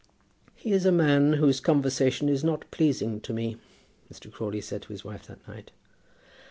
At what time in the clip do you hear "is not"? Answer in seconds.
2.27-2.65